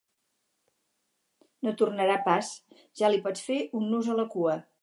No 1.67 1.75
tornarà 1.83 2.17
pas: 2.31 2.51
ja 3.03 3.15
li 3.15 3.23
pots 3.29 3.49
fer 3.51 3.63
un 3.83 3.89
nus 3.95 4.15
a 4.17 4.21
la 4.23 4.31
cua. 4.37 4.61